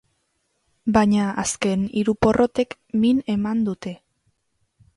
[0.95, 3.95] Baina azken hiru porrotek min eman dute.